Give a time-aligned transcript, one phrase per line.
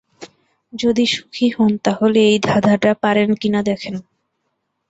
[0.73, 3.95] যদি সুখী হন তাহলে এই ধাঁধাটা পারেন কি না দেখেন।